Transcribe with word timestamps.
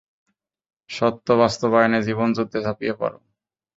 সত্য 0.89 1.27
বাস্তবায়নে 1.41 1.99
জীবনযুদ্ধে 2.07 2.57
ঝাঁপিয়ে 2.61 2.93
পড়। 2.93 3.15